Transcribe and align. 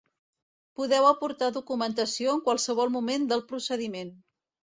Podeu 0.79 1.07
aportar 1.09 1.49
documentació 1.57 2.33
en 2.37 2.41
qualsevol 2.49 2.91
moment 2.97 3.31
del 3.35 3.47
procediment. 3.53 4.13